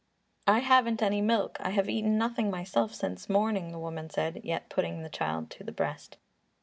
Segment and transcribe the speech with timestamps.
[0.47, 4.67] "I haven't any milk; I have eaten nothing myself since morning," the woman said, yet
[4.67, 6.17] putting the child to the breast.